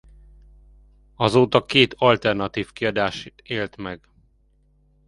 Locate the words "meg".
3.77-4.09